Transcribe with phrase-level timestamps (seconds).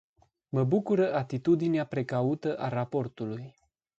[0.49, 3.55] Mă bucură atitudinea precaută a raportului.